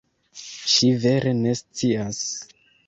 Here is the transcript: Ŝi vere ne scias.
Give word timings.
Ŝi 0.75 0.89
vere 1.03 1.37
ne 1.43 1.55
scias. 1.63 2.27